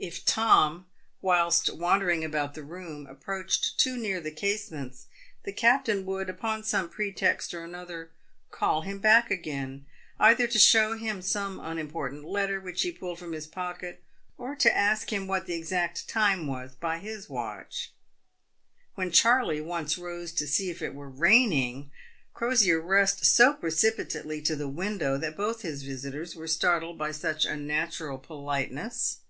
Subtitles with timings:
[0.00, 0.86] If Tom,
[1.20, 5.06] whilst wandering about the room, ap proached too near the casements,
[5.42, 8.12] the captain would, upon some pre text or another,
[8.52, 9.86] call him back again,
[10.20, 14.04] either to show him some unim portant letter, which he pulled from his pocket,
[14.36, 17.92] or to ask him what the exact time was by his w atch.
[18.94, 21.90] When Charley once rose to see if it were raining,
[22.34, 27.44] Crosier rushed so precipitately to the window that both his visitors were startled by such
[27.44, 29.22] unnatural politeness.